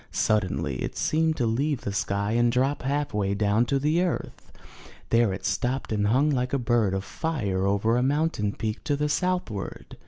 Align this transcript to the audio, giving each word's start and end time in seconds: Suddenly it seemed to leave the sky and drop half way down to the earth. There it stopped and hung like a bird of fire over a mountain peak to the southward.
Suddenly 0.09 0.81
it 0.81 0.97
seemed 0.97 1.37
to 1.37 1.45
leave 1.45 1.81
the 1.81 1.93
sky 1.93 2.31
and 2.31 2.51
drop 2.51 2.81
half 2.81 3.13
way 3.13 3.35
down 3.35 3.67
to 3.67 3.77
the 3.77 4.01
earth. 4.01 4.51
There 5.11 5.31
it 5.31 5.45
stopped 5.45 5.91
and 5.91 6.07
hung 6.07 6.31
like 6.31 6.53
a 6.53 6.57
bird 6.57 6.95
of 6.95 7.03
fire 7.03 7.67
over 7.67 7.97
a 7.97 8.01
mountain 8.01 8.53
peak 8.53 8.83
to 8.85 8.95
the 8.95 9.09
southward. 9.09 9.97